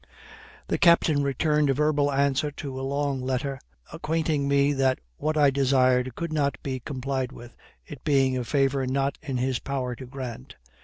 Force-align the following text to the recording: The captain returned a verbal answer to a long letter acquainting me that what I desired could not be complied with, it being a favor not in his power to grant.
The 0.67 0.79
captain 0.79 1.21
returned 1.21 1.69
a 1.69 1.75
verbal 1.75 2.11
answer 2.11 2.49
to 2.49 2.79
a 2.79 2.81
long 2.81 3.21
letter 3.21 3.59
acquainting 3.93 4.47
me 4.47 4.73
that 4.73 4.97
what 5.17 5.37
I 5.37 5.51
desired 5.51 6.15
could 6.15 6.33
not 6.33 6.57
be 6.63 6.79
complied 6.79 7.31
with, 7.31 7.55
it 7.85 8.03
being 8.03 8.35
a 8.35 8.43
favor 8.43 8.87
not 8.87 9.19
in 9.21 9.37
his 9.37 9.59
power 9.59 9.93
to 9.97 10.07
grant. 10.07 10.55